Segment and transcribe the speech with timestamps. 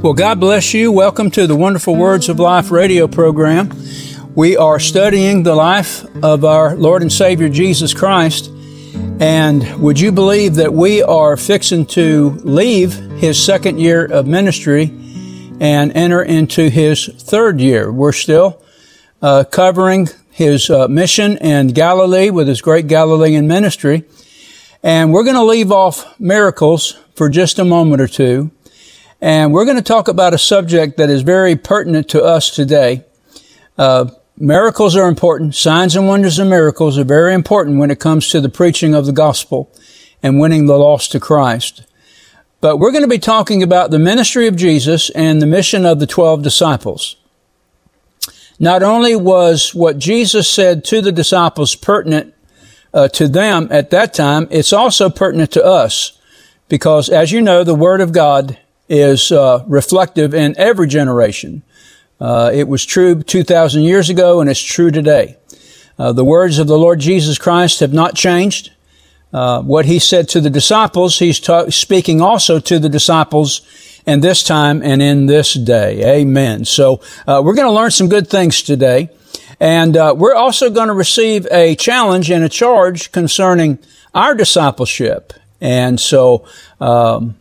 [0.00, 0.92] Well, God bless you.
[0.92, 3.72] Welcome to the Wonderful Words of Life radio program.
[4.32, 8.48] We are studying the life of our Lord and Savior Jesus Christ.
[9.18, 14.84] And would you believe that we are fixing to leave his second year of ministry
[15.58, 17.90] and enter into his third year?
[17.90, 18.62] We're still
[19.20, 24.04] uh, covering his uh, mission in Galilee with his great Galilean ministry.
[24.80, 28.52] And we're going to leave off miracles for just a moment or two.
[29.20, 33.04] And we're going to talk about a subject that is very pertinent to us today.
[33.76, 35.56] Uh, miracles are important.
[35.56, 39.06] Signs and wonders and miracles are very important when it comes to the preaching of
[39.06, 39.72] the gospel
[40.22, 41.84] and winning the lost to Christ.
[42.60, 45.98] But we're going to be talking about the ministry of Jesus and the mission of
[45.98, 47.16] the 12 disciples.
[48.60, 52.34] Not only was what Jesus said to the disciples pertinent
[52.94, 56.20] uh, to them at that time, it's also pertinent to us
[56.68, 61.62] because, as you know, the Word of God is uh, reflective in every generation.
[62.20, 65.36] Uh, it was true 2,000 years ago and it's true today.
[65.98, 68.72] Uh, the words of the Lord Jesus Christ have not changed.
[69.32, 73.60] Uh, what he said to the disciples, he's ta- speaking also to the disciples
[74.06, 76.20] and this time and in this day.
[76.20, 76.64] Amen.
[76.64, 79.10] So uh, we're going to learn some good things today.
[79.60, 83.78] And uh, we're also going to receive a challenge and a charge concerning
[84.14, 85.32] our discipleship.
[85.60, 86.46] And so
[86.80, 87.36] um,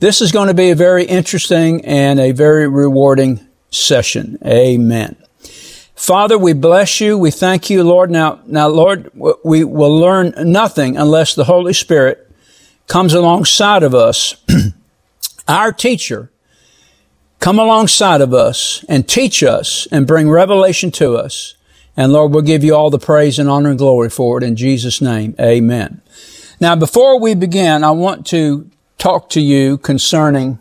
[0.00, 4.38] this is going to be a very interesting and a very rewarding session.
[4.44, 5.16] Amen.
[5.94, 7.18] Father, we bless you.
[7.18, 8.10] We thank you, Lord.
[8.10, 9.10] Now, now, Lord,
[9.44, 12.26] we will learn nothing unless the Holy Spirit
[12.86, 14.42] comes alongside of us,
[15.48, 16.30] our teacher,
[17.38, 21.54] come alongside of us and teach us and bring revelation to us.
[21.94, 24.56] And Lord, we'll give you all the praise and honor and glory for it in
[24.56, 25.34] Jesus' name.
[25.38, 26.00] Amen.
[26.58, 30.58] Now, before we begin, I want to talk to you concerning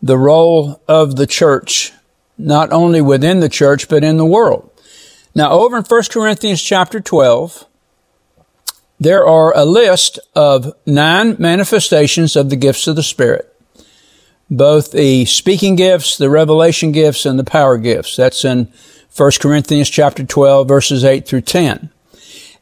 [0.00, 1.92] the role of the church,
[2.36, 4.70] not only within the church, but in the world.
[5.34, 7.66] Now, over in 1 Corinthians chapter 12,
[9.00, 13.48] there are a list of nine manifestations of the gifts of the Spirit.
[14.50, 18.14] Both the speaking gifts, the revelation gifts, and the power gifts.
[18.16, 18.70] That's in
[19.16, 21.90] 1 Corinthians chapter 12, verses 8 through 10.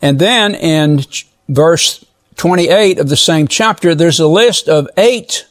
[0.00, 1.02] And then in
[1.48, 2.04] verse
[2.40, 5.46] 28 of the same chapter, there's a list of eight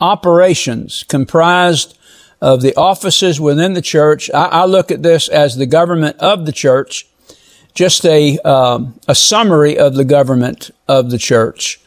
[0.00, 1.96] operations comprised
[2.40, 4.28] of the offices within the church.
[4.34, 7.06] I, I look at this as the government of the church,
[7.74, 11.80] just a, um, a summary of the government of the church.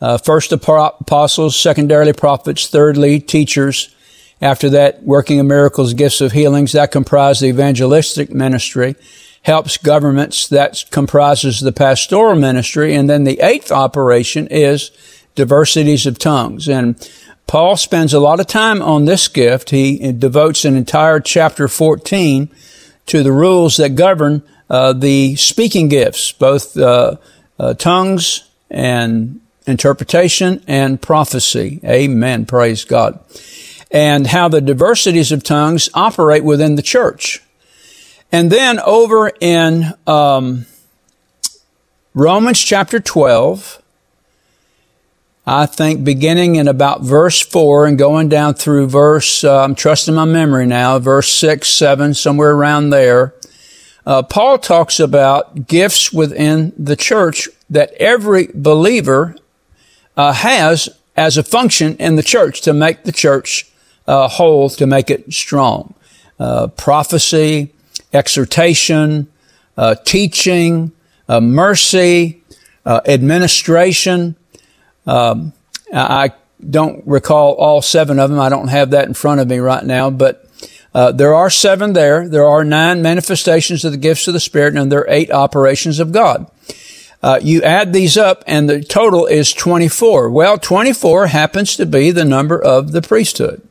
[0.00, 3.94] Uh, first apostles, secondarily prophets, thirdly teachers.
[4.40, 8.96] After that, working of miracles, gifts of healings, that comprise the evangelistic ministry
[9.48, 10.46] helps governments.
[10.48, 12.94] That comprises the pastoral ministry.
[12.94, 14.90] And then the eighth operation is
[15.34, 16.68] diversities of tongues.
[16.68, 16.96] And
[17.46, 19.70] Paul spends a lot of time on this gift.
[19.70, 22.50] He devotes an entire chapter 14
[23.06, 27.16] to the rules that govern uh, the speaking gifts, both uh,
[27.58, 31.80] uh, tongues and interpretation and prophecy.
[31.84, 32.44] Amen.
[32.44, 33.18] Praise God.
[33.90, 37.42] And how the diversities of tongues operate within the church.
[38.30, 40.66] And then over in um,
[42.14, 43.82] Romans chapter 12,
[45.46, 50.14] I think beginning in about verse 4 and going down through verse, uh, I'm trusting
[50.14, 53.34] my memory now, verse 6, 7, somewhere around there,
[54.04, 59.36] uh, Paul talks about gifts within the church that every believer
[60.18, 63.70] uh, has as a function in the church to make the church
[64.06, 65.94] uh, whole, to make it strong.
[66.38, 67.72] Uh, prophecy,
[68.12, 69.28] exhortation,
[69.76, 70.92] uh, teaching,
[71.28, 72.42] uh, mercy,
[72.84, 74.36] uh, administration.
[75.06, 75.52] Um,
[75.92, 76.32] I
[76.68, 78.40] don't recall all seven of them.
[78.40, 80.48] I don't have that in front of me right now, but
[80.94, 82.28] uh, there are seven there.
[82.28, 86.00] There are nine manifestations of the gifts of the Spirit, and there are eight operations
[86.00, 86.50] of God.
[87.22, 90.30] Uh, you add these up, and the total is 24.
[90.30, 93.62] Well, 24 happens to be the number of the priesthood.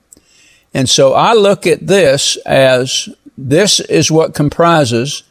[0.73, 5.23] And so I look at this as this is what comprises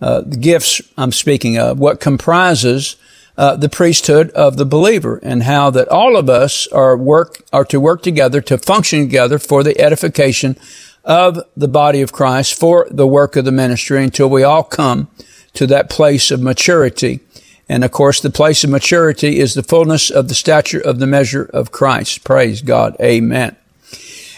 [0.00, 2.96] uh, the gifts I'm speaking of, what comprises
[3.36, 7.64] uh, the priesthood of the believer, and how that all of us are work are
[7.64, 10.56] to work together to function together for the edification
[11.04, 15.08] of the body of Christ, for the work of the ministry, until we all come
[15.54, 17.20] to that place of maturity.
[17.68, 21.06] And of course, the place of maturity is the fullness of the stature of the
[21.06, 22.24] measure of Christ.
[22.24, 22.96] Praise God.
[23.00, 23.56] Amen.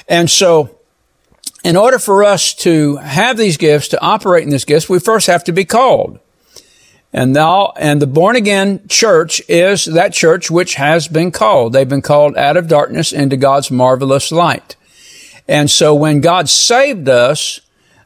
[0.08, 0.75] And so,
[1.66, 5.26] in order for us to have these gifts, to operate in these gifts, we first
[5.26, 6.20] have to be called.
[7.12, 11.72] And now, and the born again church is that church which has been called.
[11.72, 14.76] They've been called out of darkness into God's marvelous light.
[15.48, 17.60] And so when God saved us,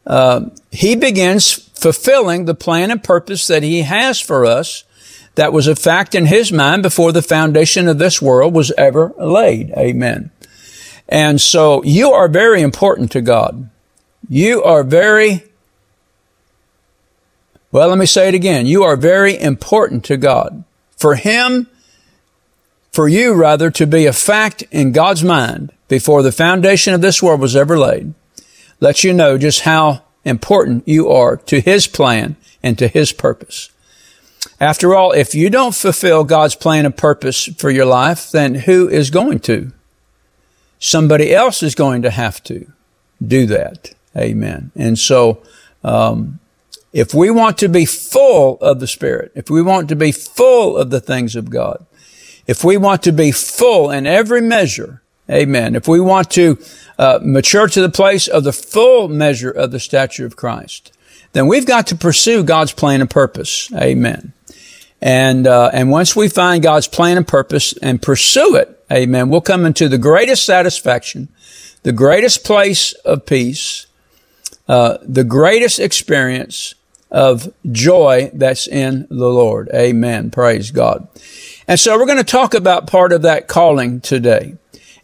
[0.07, 4.85] uh, He begins fulfilling the plan and purpose that He has for us
[5.35, 9.13] that was a fact in His mind before the foundation of this world was ever
[9.19, 9.71] laid.
[9.77, 10.31] Amen.
[11.11, 13.69] And so you are very important to God.
[14.29, 15.43] You are very,
[17.73, 18.67] well, let me say it again.
[18.67, 20.63] You are very important to God.
[20.97, 21.67] For Him,
[22.93, 27.21] for you rather, to be a fact in God's mind before the foundation of this
[27.21, 28.15] world was ever laid,
[28.79, 33.71] lets you know just how important you are to His plan and to His purpose.
[34.61, 38.89] After all, if you don't fulfill God's plan and purpose for your life, then who
[38.89, 39.73] is going to?
[40.81, 42.67] Somebody else is going to have to
[43.25, 43.95] do that.
[44.17, 44.73] Amen.
[44.75, 45.43] And so,
[45.85, 46.41] um,
[46.93, 50.77] if we want to be full of the Spirit, if we want to be full
[50.77, 51.87] of the things of God,
[52.47, 55.77] if we want to be full in every measure, amen.
[55.77, 56.59] If we want to
[56.99, 60.93] uh, mature to the place of the full measure of the stature of Christ,
[61.33, 63.73] then we've got to pursue God's plan and purpose.
[63.73, 64.33] Amen.
[65.01, 69.41] And uh, and once we find God's plan and purpose and pursue it, amen, we'll
[69.41, 71.29] come into the greatest satisfaction,
[71.83, 73.87] the greatest place of peace,
[74.69, 76.75] uh, the greatest experience
[77.11, 79.69] of joy that's in the Lord.
[79.75, 80.31] Amen.
[80.31, 81.09] Praise God.
[81.67, 84.57] And so we're going to talk about part of that calling today.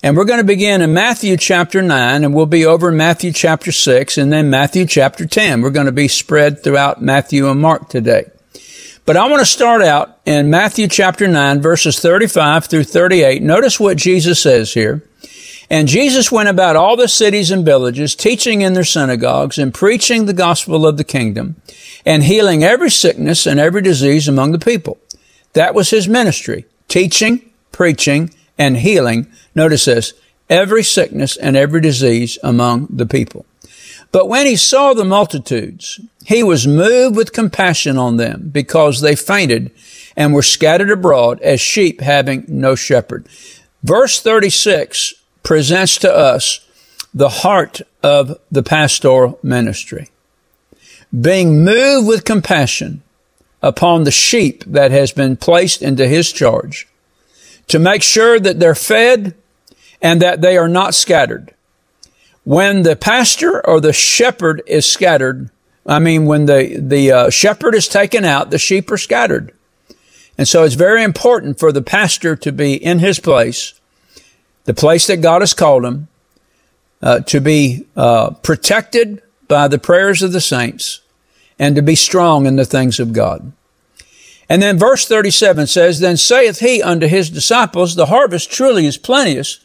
[0.03, 3.32] And we're going to begin in Matthew chapter 9 and we'll be over in Matthew
[3.32, 5.62] chapter 6 and then Matthew chapter 10.
[5.62, 8.31] We're going to be spread throughout Matthew and Mark today.
[9.06, 13.41] But I want to start out in Matthew chapter 9 verses 35 through 38.
[13.41, 15.00] Notice what Jesus says here.
[15.70, 20.26] And Jesus went about all the cities and villages, teaching in their synagogues and preaching
[20.26, 21.55] the gospel of the kingdom
[22.05, 24.99] and healing every sickness and every disease among the people.
[25.53, 29.29] That was his ministry, teaching, preaching, and healing.
[29.55, 30.14] Notice this,
[30.50, 33.47] every sickness and every disease among the people.
[34.17, 39.15] But when he saw the multitudes, he was moved with compassion on them because they
[39.15, 39.71] fainted
[40.17, 43.29] and were scattered abroad as sheep having no shepherd.
[43.83, 46.67] Verse 36 presents to us
[47.13, 50.09] the heart of the pastoral ministry.
[51.13, 53.03] Being moved with compassion
[53.61, 56.89] upon the sheep that has been placed into his charge
[57.67, 59.35] to make sure that they're fed
[60.01, 61.53] and that they are not scattered.
[62.46, 65.50] When the pastor or the shepherd is scattered,
[65.84, 69.52] I mean, when the, the uh, shepherd is taken out, the sheep are scattered.
[70.38, 73.75] And so it's very important for the pastor to be in his place
[74.62, 76.06] the place that God has called him,
[77.02, 81.00] uh, to be uh, protected by the prayers of the saints,
[81.58, 83.52] and to be strong in the things of God.
[84.48, 88.96] And then verse 37 says, Then saith he unto his disciples, The harvest truly is
[88.96, 89.58] plenteous,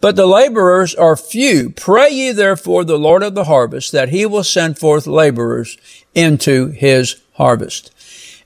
[0.00, 1.70] but the laborers are few.
[1.70, 5.78] Pray ye therefore the Lord of the harvest that he will send forth laborers
[6.14, 7.92] into his harvest.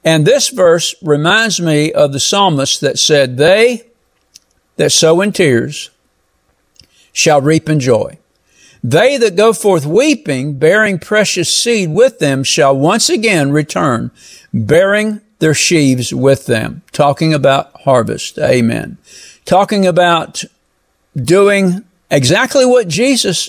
[0.04, 3.82] And this verse reminds me of the psalmist that said, They
[4.76, 5.90] that sow in tears
[7.12, 8.18] shall reap in joy.
[8.82, 14.10] They that go forth weeping, bearing precious seed with them, shall once again return,
[14.54, 16.82] bearing their sheaves with them.
[16.92, 18.38] Talking about harvest.
[18.38, 18.96] Amen.
[19.44, 20.44] Talking about
[21.24, 23.48] doing exactly what Jesus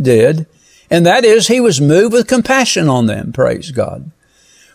[0.00, 0.46] did,
[0.90, 3.32] and that is he was moved with compassion on them.
[3.32, 4.10] Praise God.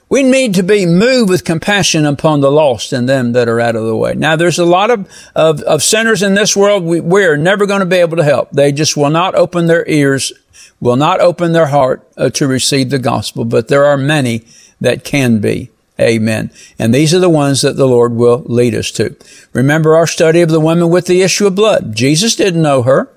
[0.10, 3.76] We need to be moved with compassion upon the lost and them that are out
[3.76, 4.14] of the way.
[4.14, 7.80] Now, there's a lot of, of, of sinners in this world we, we're never going
[7.80, 8.52] to be able to help.
[8.52, 10.32] They just will not open their ears,
[10.80, 14.46] will not open their heart uh, to receive the gospel, but there are many
[14.80, 15.72] that can be.
[16.00, 16.52] Amen.
[16.80, 19.16] And these are the ones that the Lord will lead us to.
[19.54, 21.96] Remember our study of the woman with the issue of blood.
[21.96, 23.10] Jesus didn't know her.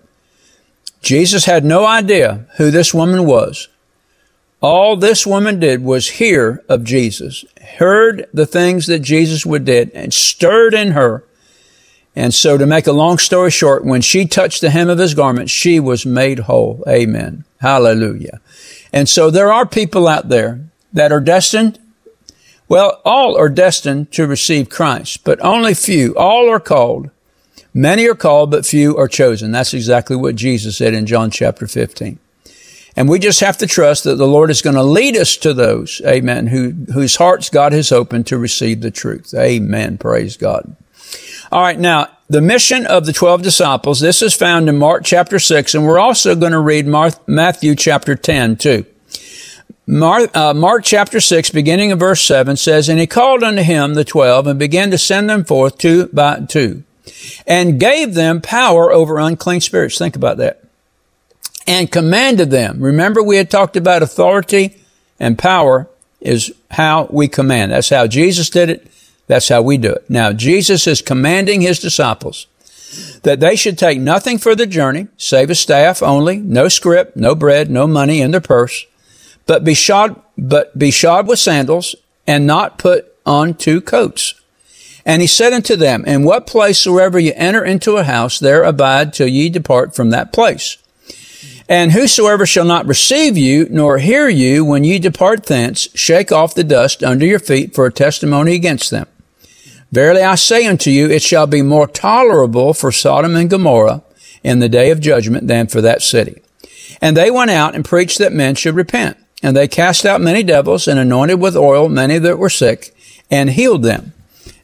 [1.00, 3.68] Jesus had no idea who this woman was.
[4.60, 7.44] All this woman did was hear of Jesus,
[7.78, 11.24] heard the things that Jesus would did, and stirred in her.
[12.14, 15.14] And so to make a long story short, when she touched the hem of his
[15.14, 16.82] garment, she was made whole.
[16.88, 17.44] Amen.
[17.60, 18.40] Hallelujah.
[18.92, 20.60] And so there are people out there
[20.92, 21.78] that are destined.
[22.68, 26.14] Well, all are destined to receive Christ, but only few.
[26.16, 27.10] All are called.
[27.72, 29.52] Many are called, but few are chosen.
[29.52, 32.18] That's exactly what Jesus said in John chapter 15.
[32.96, 35.52] And we just have to trust that the Lord is going to lead us to
[35.52, 39.34] those, amen, who, whose hearts God has opened to receive the truth.
[39.34, 39.98] Amen.
[39.98, 40.74] Praise God.
[41.52, 41.78] All right.
[41.78, 45.84] Now, the mission of the 12 disciples, this is found in Mark chapter 6, and
[45.84, 46.86] we're also going to read
[47.26, 48.86] Matthew chapter 10 too.
[49.86, 53.94] Mark, uh, Mark chapter 6, beginning of verse 7 says, And he called unto him
[53.94, 56.82] the twelve and began to send them forth two by two
[57.46, 59.98] and gave them power over unclean spirits.
[59.98, 60.64] Think about that
[61.66, 62.80] and commanded them.
[62.80, 64.76] Remember we had talked about authority
[65.18, 65.88] and power
[66.20, 67.72] is how we command.
[67.72, 68.86] That's how Jesus did it.
[69.26, 70.08] That's how we do it.
[70.08, 72.46] Now, Jesus is commanding his disciples
[73.22, 77.34] that they should take nothing for the journey, save a staff only, no scrip, no
[77.34, 78.86] bread, no money in their purse,
[79.46, 81.94] but be shod, but be shod with sandals
[82.26, 84.34] and not put on two coats.
[85.04, 88.64] And he said unto them, In what place soever ye enter into a house, there
[88.64, 90.78] abide till ye depart from that place.
[91.68, 96.54] And whosoever shall not receive you, nor hear you when ye depart thence, shake off
[96.54, 99.06] the dust under your feet for a testimony against them.
[99.92, 104.02] Verily I say unto you, it shall be more tolerable for Sodom and Gomorrah
[104.42, 106.42] in the day of judgment than for that city.
[107.00, 109.16] And they went out and preached that men should repent.
[109.42, 112.96] And they cast out many devils and anointed with oil many that were sick
[113.30, 114.12] and healed them.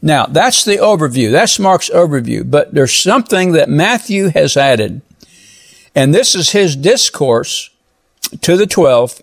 [0.01, 1.31] Now, that's the overview.
[1.31, 2.51] That's Mark's overview.
[2.51, 5.03] But there's something that Matthew has added
[5.95, 7.71] and this is his discourse
[8.41, 9.23] to the 12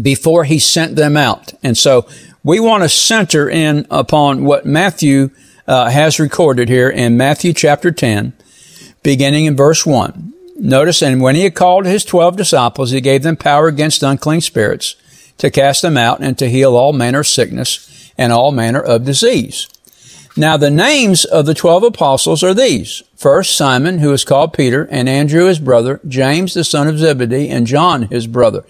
[0.00, 1.52] before he sent them out.
[1.62, 2.06] And so
[2.44, 5.30] we want to center in upon what Matthew
[5.66, 8.32] uh, has recorded here in Matthew chapter 10,
[9.02, 10.31] beginning in verse 1.
[10.56, 14.40] Notice, and when he had called his 12 disciples, he gave them power against unclean
[14.40, 14.96] spirits
[15.38, 19.04] to cast them out and to heal all manner of sickness and all manner of
[19.04, 19.68] disease.
[20.36, 23.02] Now the names of the twelve apostles are these.
[23.16, 27.50] First, Simon, who is called Peter, and Andrew his brother, James the son of Zebedee,
[27.50, 28.64] and John his brother.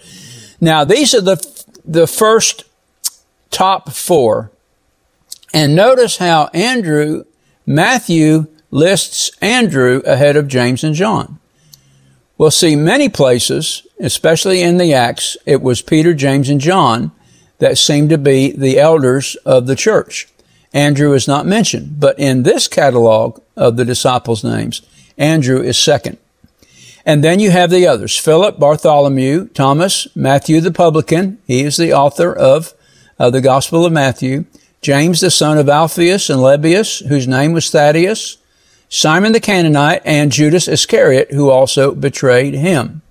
[0.59, 2.65] Now these are the, the first
[3.49, 4.51] top four.
[5.53, 7.25] And notice how Andrew,
[7.65, 11.39] Matthew lists Andrew ahead of James and John.
[12.37, 17.11] We'll see many places, especially in the Acts, it was Peter, James, and John
[17.59, 20.27] that seemed to be the elders of the church.
[20.73, 24.81] Andrew is not mentioned, but in this catalog of the disciples' names,
[25.17, 26.17] Andrew is second.
[27.05, 31.37] And then you have the others, Philip, Bartholomew, Thomas, Matthew the publican.
[31.45, 32.73] He is the author of
[33.19, 34.45] uh, the Gospel of Matthew.
[34.81, 38.37] James, the son of Alphaeus and Lebbaeus, whose name was Thaddeus.
[38.93, 43.01] Simon the Canaanite and Judas Iscariot, who also betrayed him.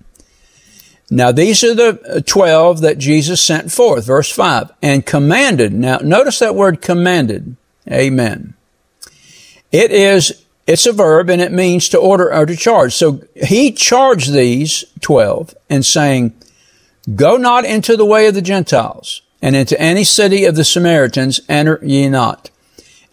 [1.11, 5.73] Now these are the uh, 12 that Jesus sent forth, verse 5, and commanded.
[5.73, 7.57] Now notice that word commanded.
[7.91, 8.53] Amen.
[9.73, 12.93] It is, it's a verb and it means to order or to charge.
[12.93, 16.33] So he charged these 12 and saying,
[17.13, 21.41] go not into the way of the Gentiles and into any city of the Samaritans
[21.49, 22.51] enter ye not.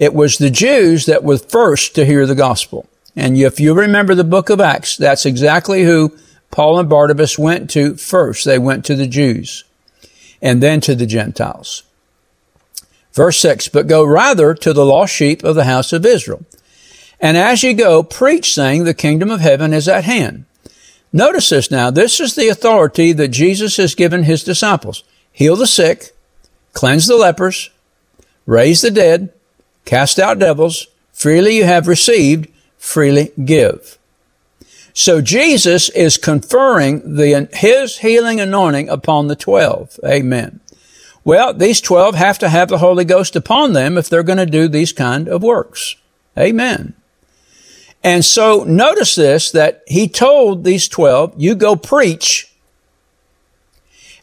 [0.00, 2.88] It was the Jews that were first to hear the gospel.
[3.14, 6.16] And if you remember the book of Acts, that's exactly who
[6.50, 8.46] Paul and Barnabas went to first.
[8.46, 9.64] They went to the Jews
[10.40, 11.82] and then to the Gentiles.
[13.12, 16.46] Verse 6, but go rather to the lost sheep of the house of Israel.
[17.20, 20.46] And as you go, preach saying the kingdom of heaven is at hand.
[21.12, 21.90] Notice this now.
[21.90, 25.04] This is the authority that Jesus has given his disciples.
[25.30, 26.16] Heal the sick,
[26.72, 27.68] cleanse the lepers,
[28.46, 29.30] raise the dead,
[29.90, 30.86] cast out devils.
[31.12, 33.98] Freely you have received, freely give.
[34.94, 39.98] So Jesus is conferring the, his healing anointing upon the 12.
[40.06, 40.60] Amen.
[41.24, 44.46] Well, these 12 have to have the Holy Ghost upon them if they're going to
[44.46, 45.96] do these kind of works.
[46.38, 46.94] Amen.
[48.04, 52.54] And so notice this, that he told these 12, you go preach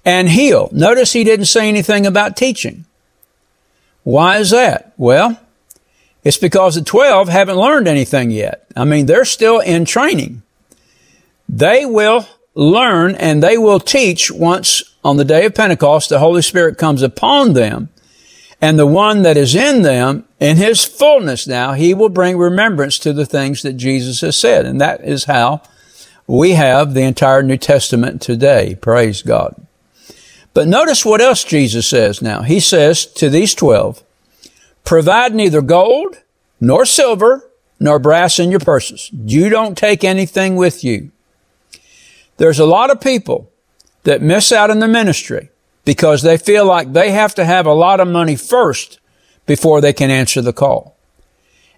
[0.06, 0.70] and heal.
[0.72, 2.86] Notice he didn't say anything about teaching.
[4.04, 4.94] Why is that?
[4.96, 5.38] Well,
[6.28, 8.68] it's because the 12 haven't learned anything yet.
[8.76, 10.42] I mean, they're still in training.
[11.48, 16.42] They will learn and they will teach once on the day of Pentecost the Holy
[16.42, 17.88] Spirit comes upon them.
[18.60, 23.00] And the one that is in them, in his fullness now, he will bring remembrance
[23.00, 24.66] to the things that Jesus has said.
[24.66, 25.62] And that is how
[26.28, 28.76] we have the entire New Testament today.
[28.76, 29.66] Praise God.
[30.54, 32.42] But notice what else Jesus says now.
[32.42, 34.04] He says to these 12,
[34.88, 36.16] provide neither gold
[36.62, 39.10] nor silver nor brass in your purses.
[39.12, 41.12] You don't take anything with you.
[42.38, 43.52] There's a lot of people
[44.04, 45.50] that miss out in the ministry
[45.84, 49.02] because they feel like they have to have a lot of money first
[49.46, 50.96] before they can answer the call.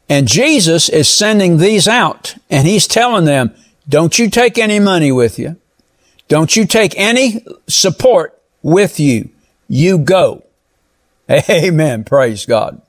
[0.08, 3.56] And Jesus is sending these out and he's telling them,
[3.88, 5.56] don't you take any money with you.
[6.28, 9.30] Don't you take any support with you.
[9.68, 10.44] You go.
[11.50, 12.04] Amen.
[12.04, 12.84] Praise God.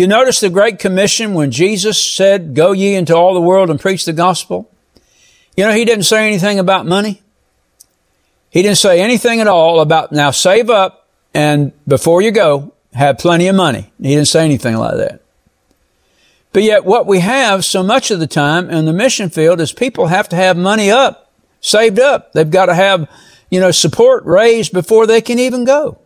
[0.00, 3.78] You notice the Great Commission when Jesus said, go ye into all the world and
[3.78, 4.70] preach the gospel?
[5.58, 7.20] You know, he didn't say anything about money.
[8.48, 13.18] He didn't say anything at all about now save up and before you go, have
[13.18, 13.92] plenty of money.
[14.00, 15.20] He didn't say anything like that.
[16.54, 19.70] But yet what we have so much of the time in the mission field is
[19.70, 21.30] people have to have money up
[21.60, 22.32] saved up.
[22.32, 23.06] They've got to have,
[23.50, 25.98] you know, support raised before they can even go.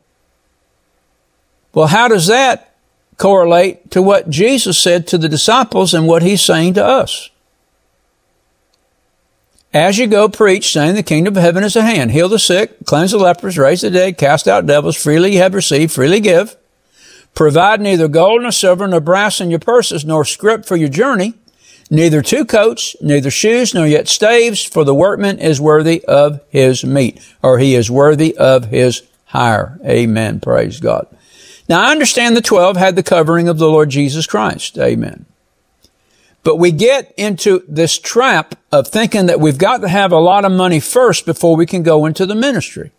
[1.72, 2.73] Well, how does that
[3.18, 7.30] correlate to what Jesus said to the disciples and what he's saying to us?
[9.72, 12.12] As you go, preach, saying the kingdom of heaven is at hand.
[12.12, 14.96] Heal the sick, cleanse the lepers, raise the dead, cast out devils.
[14.96, 16.56] Freely you have received, freely give.
[17.34, 21.34] Provide neither gold nor silver nor brass in your purses, nor scrip for your journey,
[21.90, 26.84] neither two coats, neither shoes, nor yet staves, for the workman is worthy of his
[26.84, 29.80] meat, or he is worthy of his hire.
[29.84, 30.38] Amen.
[30.38, 31.08] Praise God.
[31.68, 34.78] Now I understand the twelve had the covering of the Lord Jesus Christ.
[34.78, 35.26] Amen.
[36.42, 40.44] But we get into this trap of thinking that we've got to have a lot
[40.44, 42.90] of money first before we can go into the ministry.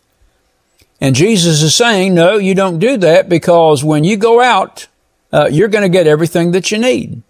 [1.00, 4.88] And Jesus is saying, no, you don't do that because when you go out,
[5.32, 7.22] uh, you're going to get everything that you need.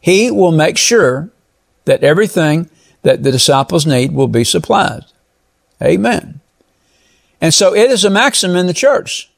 [0.00, 1.28] He will make sure
[1.84, 2.70] that everything
[3.02, 5.04] that the disciples need will be supplied.
[5.82, 6.40] Amen.
[7.40, 9.30] And so it is a maxim in the church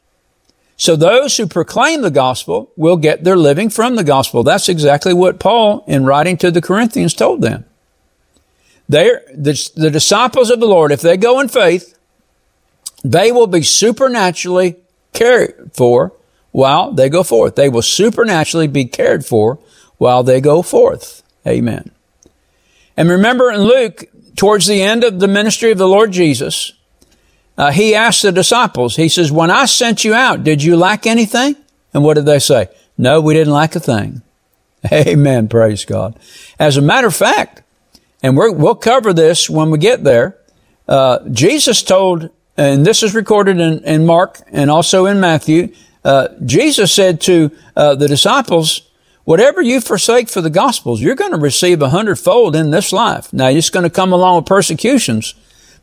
[0.77, 4.43] so those who proclaim the gospel will get their living from the gospel.
[4.43, 7.65] That's exactly what Paul, in writing to the Corinthians, told them.
[8.89, 11.99] They're, the, the disciples of the Lord, if they go in faith,
[13.03, 14.77] they will be supernaturally
[15.13, 16.13] cared for
[16.53, 17.57] while they go forth.
[17.57, 19.59] They will supernaturally be cared for
[19.99, 21.23] while they go forth.
[21.47, 21.91] Amen.
[22.97, 24.05] And remember in Luke,
[24.37, 26.73] towards the end of the ministry of the Lord Jesus,
[27.59, 31.07] uh, he asked the disciples, he says, when I sent you out, did you lack
[31.07, 31.57] anything?
[31.95, 32.69] And what did they say?
[32.99, 34.23] No, we didn't lack a thing.
[34.93, 35.49] Amen.
[35.49, 36.19] Praise God.
[36.59, 37.63] As a matter of fact,
[38.23, 40.37] and we will cover this when we get there,
[40.89, 46.29] uh, Jesus told, and this is recorded in, in Mark and also in Matthew, uh,
[46.45, 48.83] Jesus said to uh, the disciples,
[49.25, 53.33] whatever you forsake for the gospels, you're going to receive a hundredfold in this life.
[53.33, 55.35] Now, it's going to come along with persecutions,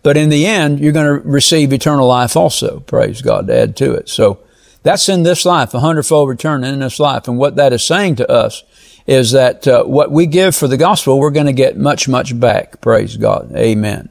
[0.03, 2.81] but in the end, you're going to receive eternal life also.
[2.81, 4.09] Praise God to add to it.
[4.09, 4.39] So
[4.83, 7.27] that's in this life, a hundredfold return in this life.
[7.27, 8.63] And what that is saying to us
[9.07, 12.37] is that uh, what we give for the gospel, we're going to get much, much
[12.37, 12.81] back.
[12.81, 13.53] Praise God.
[13.55, 14.09] Amen.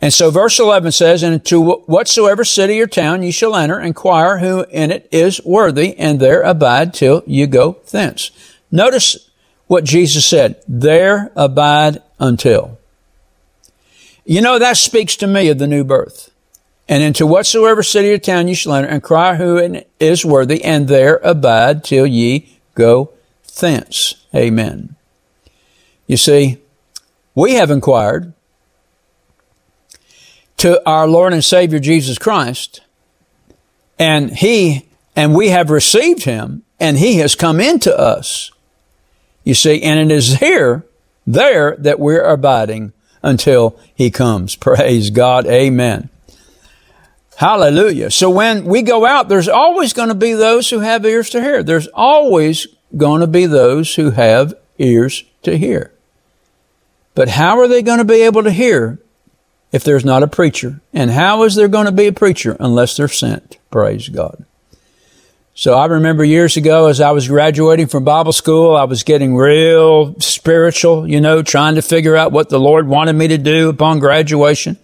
[0.00, 4.38] And so verse 11 says, And to whatsoever city or town ye shall enter, inquire
[4.38, 8.30] who in it is worthy, and there abide till you go thence.
[8.70, 9.30] Notice
[9.66, 12.78] what Jesus said, there abide until.
[14.24, 16.30] You know, that speaks to me of the new birth.
[16.88, 20.88] And into whatsoever city or town ye shall enter, and cry who is worthy, and
[20.88, 23.10] there abide till ye go
[23.58, 24.14] thence.
[24.34, 24.96] Amen.
[26.06, 26.58] You see,
[27.34, 28.32] we have inquired
[30.58, 32.80] to our Lord and Savior Jesus Christ,
[33.98, 38.50] and He, and we have received Him, and He has come into us.
[39.42, 40.86] You see, and it is here,
[41.26, 42.93] there, that we're abiding
[43.24, 44.54] until he comes.
[44.56, 45.46] Praise God.
[45.46, 46.10] Amen.
[47.36, 48.10] Hallelujah.
[48.12, 51.42] So when we go out, there's always going to be those who have ears to
[51.42, 51.64] hear.
[51.64, 55.92] There's always going to be those who have ears to hear.
[57.16, 59.00] But how are they going to be able to hear
[59.72, 60.80] if there's not a preacher?
[60.92, 63.58] And how is there going to be a preacher unless they're sent?
[63.70, 64.44] Praise God.
[65.56, 69.36] So I remember years ago as I was graduating from Bible school, I was getting
[69.36, 73.68] real spiritual, you know, trying to figure out what the Lord wanted me to do
[73.68, 74.76] upon graduation.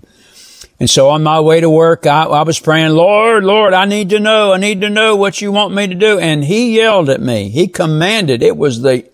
[0.78, 4.10] And so on my way to work, I, I, was praying, Lord, Lord, I need
[4.10, 6.20] to know, I need to know what you want me to do.
[6.20, 7.48] And he yelled at me.
[7.48, 8.40] He commanded.
[8.40, 9.10] It was the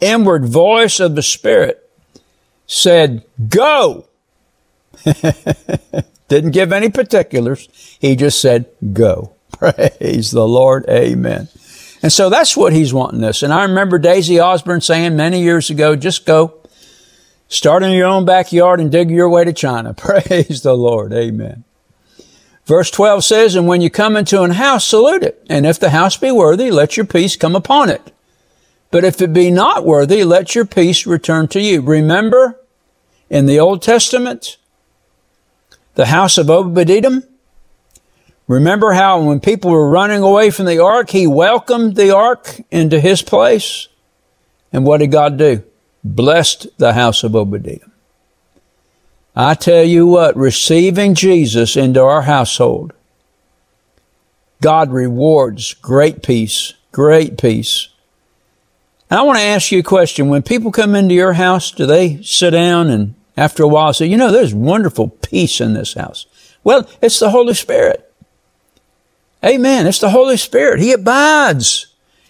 [0.00, 1.88] inward voice of the Spirit
[2.66, 4.06] said, go.
[6.28, 7.68] Didn't give any particulars.
[8.00, 9.35] He just said, go.
[9.52, 10.86] Praise the Lord.
[10.88, 11.48] Amen.
[12.02, 13.42] And so that's what he's wanting us.
[13.42, 16.54] And I remember Daisy Osborn saying many years ago, just go,
[17.48, 19.94] start in your own backyard and dig your way to China.
[19.96, 21.12] Praise the Lord.
[21.12, 21.64] Amen.
[22.66, 25.44] Verse 12 says, And when you come into an house, salute it.
[25.48, 28.12] And if the house be worthy, let your peace come upon it.
[28.90, 31.80] But if it be not worthy, let your peace return to you.
[31.80, 32.60] Remember,
[33.30, 34.56] in the Old Testament,
[35.94, 37.24] the house of Obed-Edom,
[38.48, 43.00] Remember how when people were running away from the ark, he welcomed the ark into
[43.00, 43.88] his place?
[44.72, 45.64] And what did God do?
[46.04, 47.80] Blessed the house of Obadiah.
[49.34, 52.92] I tell you what, receiving Jesus into our household,
[54.62, 57.88] God rewards great peace, great peace.
[59.10, 60.28] And I want to ask you a question.
[60.28, 64.06] When people come into your house, do they sit down and after a while say,
[64.06, 66.26] you know, there's wonderful peace in this house?
[66.64, 68.05] Well, it's the Holy Spirit.
[69.46, 69.86] Amen.
[69.86, 70.80] It's the Holy Spirit.
[70.80, 71.86] He abides.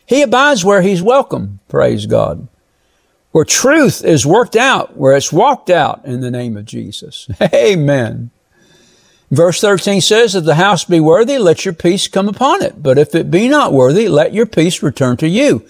[0.06, 1.60] He abides where He's welcome.
[1.68, 2.48] Praise God.
[3.32, 7.28] where truth is worked out, where it's walked out in the name of Jesus.
[7.54, 8.30] Amen.
[9.30, 12.82] Verse 13 says, If the house be worthy, let your peace come upon it.
[12.82, 15.66] But if it be not worthy, let your peace return to you.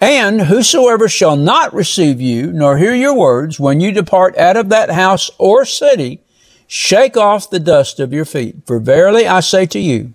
[0.00, 4.68] And whosoever shall not receive you, nor hear your words, when you depart out of
[4.68, 6.20] that house or city,
[6.66, 8.56] shake off the dust of your feet.
[8.66, 10.14] For verily I say to you,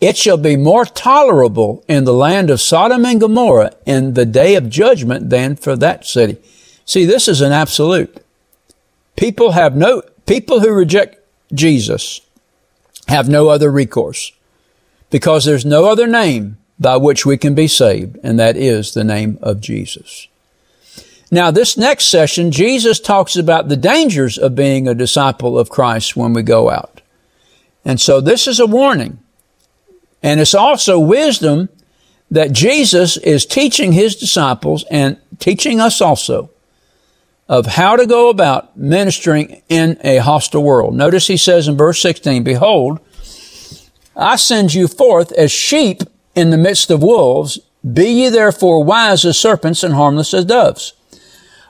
[0.00, 4.54] it shall be more tolerable in the land of Sodom and Gomorrah in the day
[4.54, 6.36] of judgment than for that city.
[6.84, 8.22] See, this is an absolute.
[9.16, 11.16] People have no, people who reject
[11.52, 12.20] Jesus
[13.08, 14.32] have no other recourse
[15.10, 19.04] because there's no other name by which we can be saved, and that is the
[19.04, 20.28] name of Jesus.
[21.30, 26.16] Now, this next session, Jesus talks about the dangers of being a disciple of Christ
[26.16, 27.00] when we go out.
[27.84, 29.18] And so this is a warning.
[30.22, 31.68] And it's also wisdom
[32.30, 36.50] that Jesus is teaching his disciples and teaching us also
[37.48, 40.94] of how to go about ministering in a hostile world.
[40.94, 42.98] Notice he says in verse 16, Behold,
[44.16, 46.02] I send you forth as sheep
[46.34, 47.60] in the midst of wolves.
[47.92, 50.94] Be ye therefore wise as serpents and harmless as doves.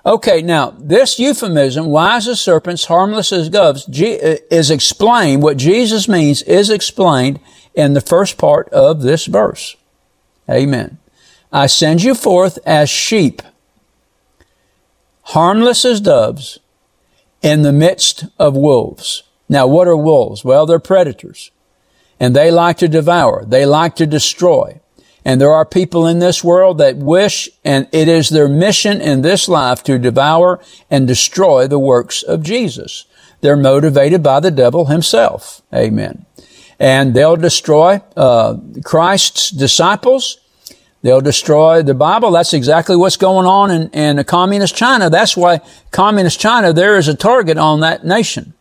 [0.07, 5.43] Okay, now this euphemism, wise as serpents, harmless as doves, is explained.
[5.43, 7.41] What Jesus means is explained
[7.77, 9.77] in the first part of this verse.
[10.51, 10.99] Amen.
[11.53, 13.43] I send you forth as sheep,
[15.23, 16.59] harmless as doves,
[17.43, 19.23] in the midst of wolves.
[19.49, 20.45] Now, what are wolves?
[20.45, 21.53] Well, they're predators.
[22.19, 23.45] And they like to devour.
[23.45, 24.81] They like to destroy.
[25.25, 29.23] And there are people in this world that wish, and it is their mission in
[29.23, 30.61] this life to devour
[30.91, 33.05] and destroy the works of Jesus.
[33.43, 35.63] They're motivated by the devil himself.
[35.75, 36.27] Amen
[36.79, 40.39] and they'll destroy uh, Christ's disciples.
[41.03, 42.31] They'll destroy the Bible.
[42.33, 45.09] That's exactly what's going on in, in communist China.
[45.09, 45.61] That's why
[45.91, 48.55] communist China, there is a target on that nation.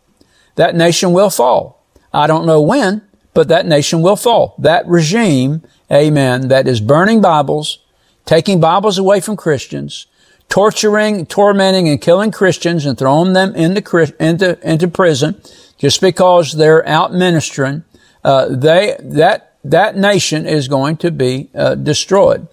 [0.54, 1.84] That nation will fall.
[2.12, 3.02] I don't know when,
[3.34, 4.54] but that nation will fall.
[4.58, 7.80] That regime, amen, that is burning Bibles,
[8.24, 10.06] taking Bibles away from Christians,
[10.48, 15.40] torturing, tormenting, and killing Christians and throwing them into, into, into prison
[15.78, 17.84] just because they're out ministering
[18.26, 22.48] uh, they that that nation is going to be uh, destroyed.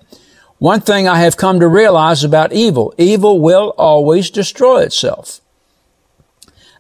[0.60, 5.42] One thing I have come to realize about evil: evil will always destroy itself.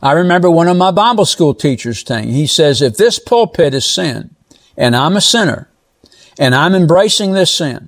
[0.03, 3.85] I remember one of my Bible school teachers saying, he says, if this pulpit is
[3.85, 4.35] sin,
[4.75, 5.69] and I'm a sinner,
[6.37, 7.87] and I'm embracing this sin,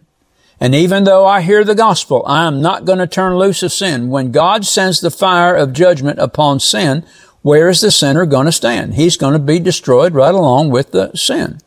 [0.57, 3.73] and even though I hear the gospel, I am not going to turn loose of
[3.73, 4.09] sin.
[4.09, 7.03] When God sends the fire of judgment upon sin,
[7.45, 8.95] where is the sinner going to stand?
[8.95, 11.59] He's going to be destroyed right along with the sin.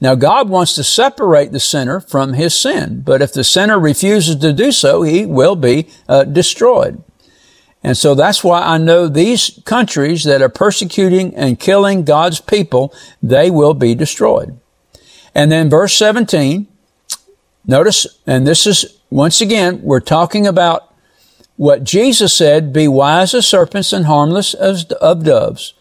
[0.00, 4.36] Now, God wants to separate the sinner from his sin, but if the sinner refuses
[4.36, 7.02] to do so, he will be uh, destroyed.
[7.82, 12.94] And so that's why I know these countries that are persecuting and killing God's people,
[13.20, 14.56] they will be destroyed.
[15.34, 16.68] And then verse 17,
[17.66, 20.91] notice, and this is, once again, we're talking about
[21.62, 25.74] what Jesus said, be wise as serpents and harmless as of doves.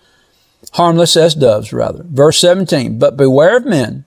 [0.73, 2.03] Harmless as doves, rather.
[2.03, 4.05] Verse 17, but beware of men,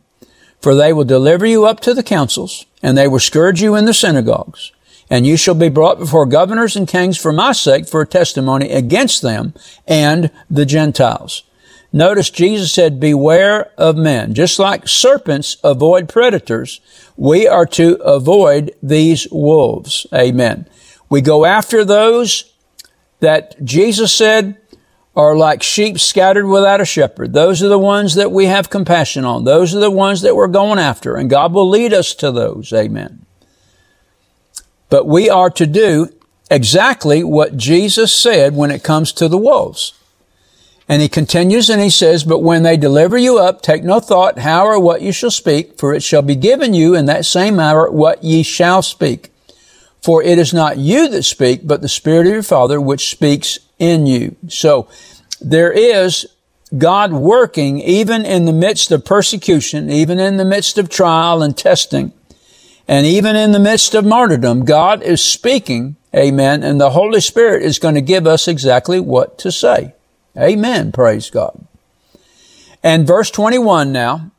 [0.60, 3.86] for they will deliver you up to the councils, and they will scourge you in
[3.86, 4.70] the synagogues.
[5.10, 8.70] And you shall be brought before governors and kings for my sake for a testimony
[8.70, 9.52] against them
[9.84, 11.42] and the Gentiles.
[11.92, 14.32] Notice Jesus said, beware of men.
[14.32, 16.80] Just like serpents avoid predators,
[17.16, 20.06] we are to avoid these wolves.
[20.14, 20.68] Amen.
[21.14, 22.52] We go after those
[23.20, 24.58] that Jesus said
[25.14, 27.32] are like sheep scattered without a shepherd.
[27.32, 29.44] Those are the ones that we have compassion on.
[29.44, 32.72] Those are the ones that we're going after, and God will lead us to those.
[32.72, 33.24] Amen.
[34.88, 36.08] But we are to do
[36.50, 39.94] exactly what Jesus said when it comes to the wolves.
[40.88, 44.40] And he continues and he says, But when they deliver you up, take no thought
[44.40, 47.60] how or what you shall speak, for it shall be given you in that same
[47.60, 49.30] hour what ye shall speak.
[50.04, 53.58] For it is not you that speak, but the Spirit of your Father which speaks
[53.78, 54.36] in you.
[54.48, 54.86] So
[55.40, 56.26] there is
[56.76, 61.56] God working even in the midst of persecution, even in the midst of trial and
[61.56, 62.12] testing,
[62.86, 64.66] and even in the midst of martyrdom.
[64.66, 69.38] God is speaking, amen, and the Holy Spirit is going to give us exactly what
[69.38, 69.94] to say.
[70.36, 70.92] Amen.
[70.92, 71.66] Praise God.
[72.82, 74.32] And verse 21 now,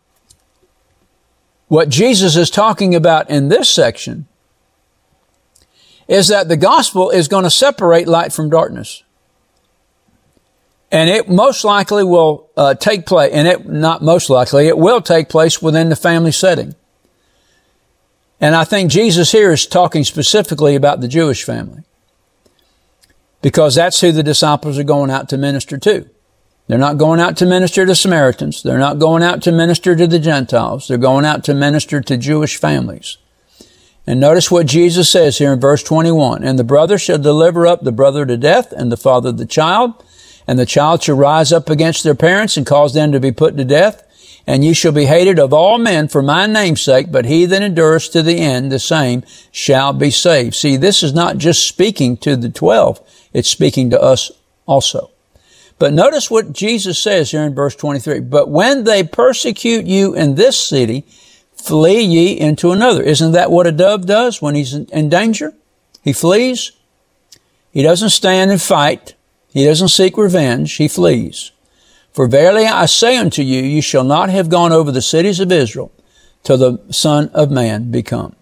[1.69, 4.27] what Jesus is talking about in this section
[6.07, 9.03] is that the gospel is going to separate light from darkness.
[10.91, 15.01] And it most likely will uh, take place, and it not most likely, it will
[15.01, 16.75] take place within the family setting.
[18.39, 21.83] And I think Jesus here is talking specifically about the Jewish family.
[23.41, 26.09] Because that's who the disciples are going out to minister to.
[26.67, 28.63] They're not going out to minister to Samaritans.
[28.63, 30.87] They're not going out to minister to the Gentiles.
[30.87, 33.17] They're going out to minister to Jewish families.
[34.07, 36.43] And notice what Jesus says here in verse 21.
[36.43, 40.03] And the brother shall deliver up the brother to death and the father the child.
[40.47, 43.57] And the child shall rise up against their parents and cause them to be put
[43.57, 44.03] to death.
[44.47, 47.63] And ye shall be hated of all men for my name's sake, but he that
[47.63, 50.53] endures to the end, the same shall be saved.
[50.53, 53.01] See, this is not just speaking to the twelve.
[53.33, 54.31] It's speaking to us
[54.67, 55.09] also.
[55.77, 58.21] But notice what Jesus says here in verse 23.
[58.21, 61.05] But when they persecute you in this city,
[61.65, 63.01] flee ye into another.
[63.01, 65.53] Isn't that what a dove does when he's in danger?
[66.03, 66.71] He flees.
[67.71, 69.15] He doesn't stand and fight.
[69.51, 70.73] He doesn't seek revenge.
[70.73, 71.51] He flees.
[72.13, 75.51] For verily I say unto you, you shall not have gone over the cities of
[75.51, 75.91] Israel
[76.43, 78.35] till the Son of Man be come.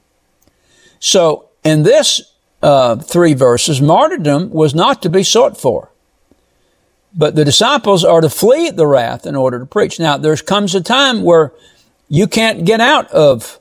[1.00, 2.22] So in this
[2.62, 5.90] uh, three verses, martyrdom was not to be sought for.
[7.16, 10.00] But the disciples are to flee the wrath in order to preach.
[10.00, 11.54] Now, there comes a time where
[12.14, 13.60] you can't get out of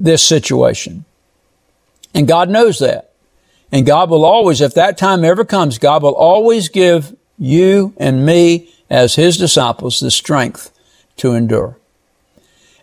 [0.00, 1.04] this situation.
[2.12, 3.12] And God knows that.
[3.70, 8.26] And God will always, if that time ever comes, God will always give you and
[8.26, 10.72] me as His disciples the strength
[11.18, 11.76] to endure.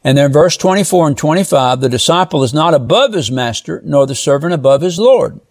[0.02, 4.16] And then verse 24 and 25, the disciple is not above his master, nor the
[4.16, 5.42] servant above his Lord.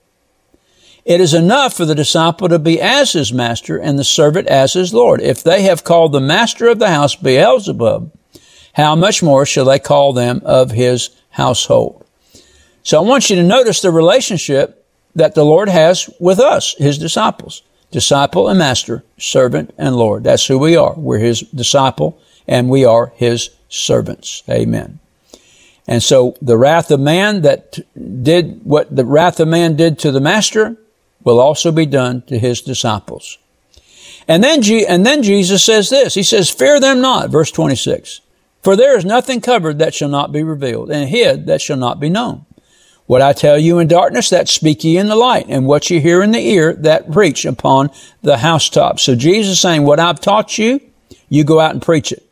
[1.04, 4.72] It is enough for the disciple to be as his master and the servant as
[4.72, 5.20] his Lord.
[5.20, 8.10] If they have called the master of the house Beelzebub,
[8.74, 12.04] how much more shall they call them of his household?
[12.82, 16.98] So I want you to notice the relationship that the Lord has with us, his
[16.98, 17.62] disciples.
[17.90, 20.22] Disciple and master, servant and Lord.
[20.22, 20.94] That's who we are.
[20.94, 24.44] We're his disciple and we are his servants.
[24.48, 25.00] Amen.
[25.88, 27.78] And so the wrath of man that
[28.22, 30.76] did what the wrath of man did to the master
[31.24, 33.38] will also be done to his disciples.
[34.28, 36.14] And then, and then Jesus says this.
[36.14, 38.20] He says, fear them not, verse 26.
[38.62, 41.98] For there is nothing covered that shall not be revealed, and hid that shall not
[41.98, 42.44] be known.
[43.06, 46.00] What I tell you in darkness, that speak ye in the light, and what you
[46.00, 47.90] hear in the ear, that preach upon
[48.22, 49.00] the housetop.
[49.00, 50.80] So Jesus is saying, what I've taught you,
[51.28, 52.24] you go out and preach it.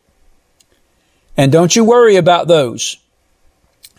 [1.35, 2.97] And don't you worry about those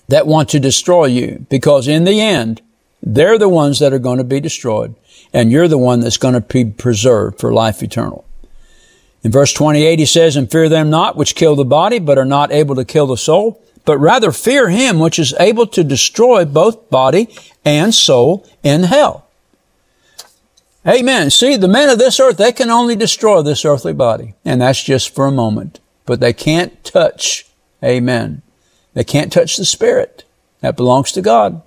[0.08, 2.62] that want to destroy you, because in the end,
[3.02, 4.94] they're the ones that are going to be destroyed,
[5.32, 8.24] and you're the one that's going to be preserved for life eternal.
[9.22, 12.24] In verse 28, he says, And fear them not which kill the body, but are
[12.24, 16.44] not able to kill the soul, but rather fear him which is able to destroy
[16.44, 17.28] both body
[17.64, 19.26] and soul in hell.
[20.86, 21.30] Amen.
[21.30, 24.82] See, the men of this earth, they can only destroy this earthly body, and that's
[24.82, 25.78] just for a moment.
[26.06, 27.46] But they can't touch,
[27.84, 28.40] amen.
[28.94, 30.24] They can't touch the spirit.
[30.60, 31.62] That belongs to God.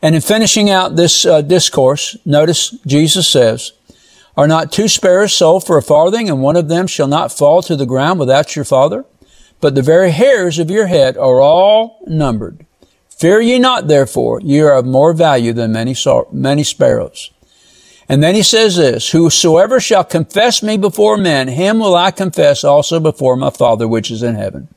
[0.00, 3.72] And in finishing out this uh, discourse, notice Jesus says,
[4.36, 7.62] are not two sparrows sold for a farthing, and one of them shall not fall
[7.62, 9.04] to the ground without your father?
[9.60, 12.66] But the very hairs of your head are all numbered.
[13.08, 15.94] Fear ye not, therefore, ye are of more value than many,
[16.32, 17.30] many sparrows.
[18.08, 22.64] And then he says this, Whosoever shall confess me before men, him will I confess
[22.64, 24.68] also before my Father which is in heaven.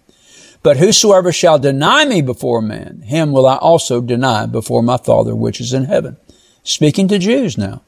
[0.62, 5.36] But whosoever shall deny me before men, him will I also deny before my Father
[5.36, 6.18] which is in heaven.
[6.64, 7.82] Speaking to Jews now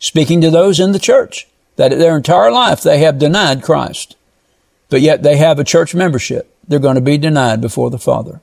[0.00, 4.16] speaking to those in the church that their entire life they have denied Christ,
[4.88, 6.52] but yet they have a church membership.
[6.66, 8.40] They're going to be denied before the Father.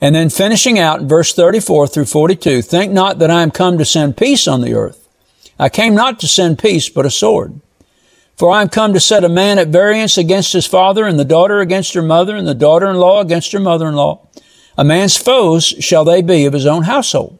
[0.00, 3.78] And then finishing out in verse 34 through 42, think not that I am come
[3.78, 5.08] to send peace on the earth.
[5.58, 7.60] I came not to send peace, but a sword.
[8.36, 11.24] For I am come to set a man at variance against his father, and the
[11.24, 14.26] daughter against her mother, and the daughter-in-law against her mother-in-law.
[14.76, 17.38] A man's foes shall they be of his own household.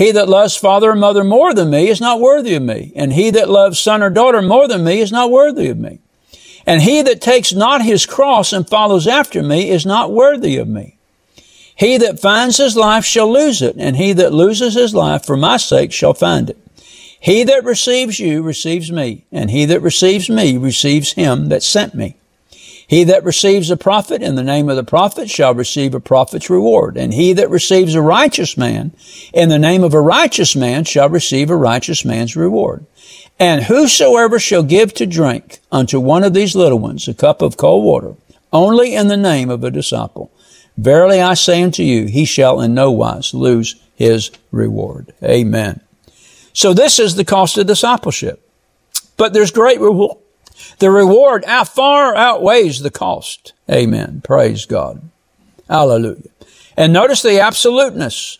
[0.00, 2.90] He that loves father or mother more than me is not worthy of me.
[2.96, 5.98] And he that loves son or daughter more than me is not worthy of me.
[6.64, 10.66] And he that takes not his cross and follows after me is not worthy of
[10.68, 10.96] me.
[11.76, 15.36] He that finds his life shall lose it, and he that loses his life for
[15.36, 16.56] my sake shall find it.
[17.20, 21.94] He that receives you receives me, and he that receives me receives him that sent
[21.94, 22.16] me.
[22.90, 26.50] He that receives a prophet in the name of the prophet shall receive a prophet's
[26.50, 26.96] reward.
[26.96, 28.90] And he that receives a righteous man
[29.32, 32.84] in the name of a righteous man shall receive a righteous man's reward.
[33.38, 37.56] And whosoever shall give to drink unto one of these little ones a cup of
[37.56, 38.16] cold water,
[38.52, 40.32] only in the name of a disciple,
[40.76, 45.14] verily I say unto you, he shall in no wise lose his reward.
[45.22, 45.80] Amen.
[46.52, 48.44] So this is the cost of discipleship.
[49.16, 50.18] But there's great reward
[50.78, 53.52] the reward far outweighs the cost.
[53.70, 54.20] Amen.
[54.24, 55.02] Praise God.
[55.68, 56.30] Hallelujah.
[56.76, 58.38] And notice the absoluteness.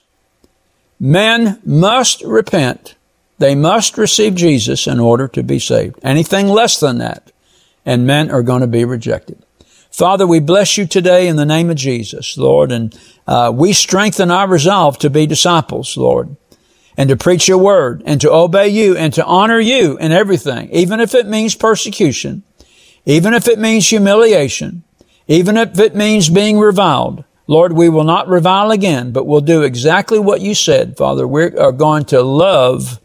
[0.99, 2.95] Men must repent.
[3.39, 5.99] They must receive Jesus in order to be saved.
[6.03, 7.33] Anything less than that,
[7.87, 9.43] and men are going to be rejected.
[9.91, 14.31] Father, we bless you today in the name of Jesus, Lord, and uh, we strengthen
[14.31, 16.37] our resolve to be disciples, Lord,
[16.97, 20.71] and to preach your word, and to obey you, and to honor you in everything,
[20.71, 22.43] even if it means persecution,
[23.07, 24.83] even if it means humiliation,
[25.27, 27.25] even if it means being reviled.
[27.47, 31.27] Lord, we will not revile again, but we'll do exactly what you said, Father.
[31.27, 33.01] We are going to love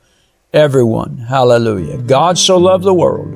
[0.54, 1.18] everyone.
[1.18, 1.98] Hallelujah.
[1.98, 3.34] God so loved the world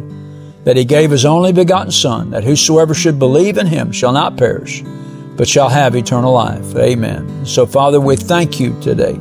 [0.65, 4.37] that he gave his only begotten Son, that whosoever should believe in him shall not
[4.37, 4.83] perish,
[5.35, 6.75] but shall have eternal life.
[6.75, 7.45] Amen.
[7.45, 9.19] So, Father, we thank you today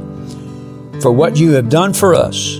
[1.00, 2.58] for what you have done for us.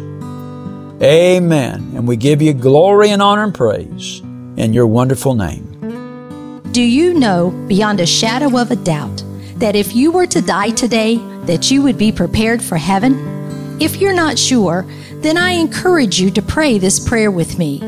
[1.02, 1.92] Amen.
[1.94, 4.20] And we give you glory and honor and praise
[4.56, 5.64] in your wonderful name.
[6.72, 9.24] Do you know beyond a shadow of a doubt
[9.56, 13.78] that if you were to die today, that you would be prepared for heaven?
[13.80, 14.84] If you're not sure,
[15.20, 17.80] then I encourage you to pray this prayer with me.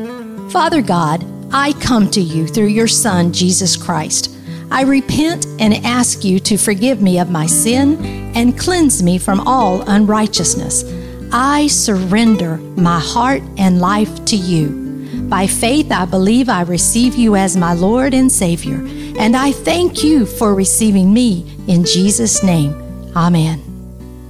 [0.49, 4.30] Father God, I come to you through your Son, Jesus Christ.
[4.71, 9.41] I repent and ask you to forgive me of my sin and cleanse me from
[9.41, 10.85] all unrighteousness.
[11.33, 15.27] I surrender my heart and life to you.
[15.29, 18.77] By faith, I believe I receive you as my Lord and Savior,
[19.19, 22.73] and I thank you for receiving me in Jesus' name.
[23.13, 23.61] Amen.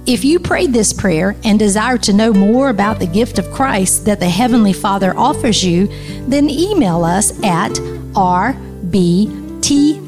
[0.06, 4.06] If you prayed this prayer and desire to know more about the gift of Christ
[4.06, 5.86] that the Heavenly Father offers you,
[6.26, 7.78] then email us at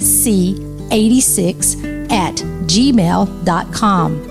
[0.05, 2.35] rbtc86 at
[2.67, 4.31] gmail.com.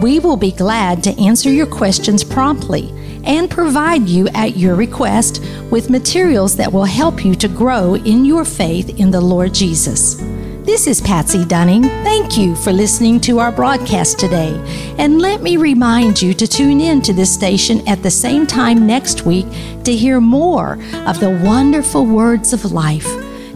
[0.00, 2.92] We will be glad to answer your questions promptly
[3.24, 8.24] and provide you at your request with materials that will help you to grow in
[8.24, 10.22] your faith in the Lord Jesus.
[10.64, 11.82] This is Patsy Dunning.
[11.82, 14.52] Thank you for listening to our broadcast today.
[14.98, 18.86] And let me remind you to tune in to this station at the same time
[18.86, 19.46] next week
[19.84, 20.74] to hear more
[21.06, 23.06] of the wonderful words of life.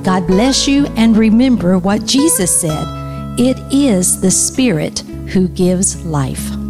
[0.03, 2.85] God bless you and remember what Jesus said
[3.39, 6.62] it is the Spirit who gives life.